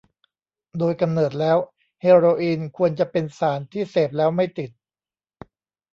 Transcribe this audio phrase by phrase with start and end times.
[0.77, 1.57] โดยกำเนิดแล้ว
[2.01, 4.69] เฮโรอีนควรจะเป็นสารที่เสพแล้วไม่ติด